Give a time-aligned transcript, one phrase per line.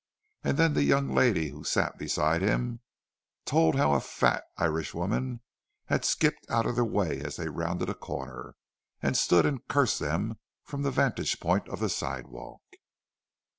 [0.43, 2.79] And then the young lady who sat beside him
[3.45, 5.41] told how a fat Irish woman
[5.85, 8.55] had skipped out of their way as they rounded a corner,
[9.03, 12.63] and stood and cursed them from the vantage point of the sidewalk.